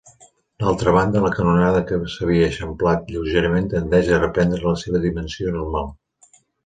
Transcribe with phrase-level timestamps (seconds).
[0.61, 5.93] D'altra banda, la canonada que s'havia eixamplat lleugerament tendeix a reprendre la seva dimensió normal.